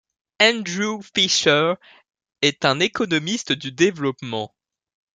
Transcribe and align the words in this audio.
Andrew 0.39 1.03
Fischer, 1.13 1.75
est 2.41 2.65
un 2.65 2.79
économiste 2.79 3.51
du 3.51 3.71
développement. 3.71 4.51